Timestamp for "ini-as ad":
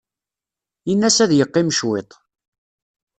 0.91-1.31